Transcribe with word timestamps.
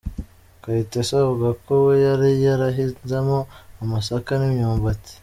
Kayitesi 0.63 1.13
avuga 1.23 1.49
ko 1.63 1.73
we 1.85 1.93
yari 2.05 2.29
yarahinzemo 2.45 3.39
amasaka 3.83 4.31
n’imyumbati. 4.37 5.13